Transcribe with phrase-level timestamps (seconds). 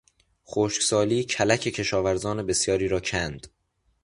[0.47, 3.47] خشکسالی کلک کشاورزان بسیاری را کند.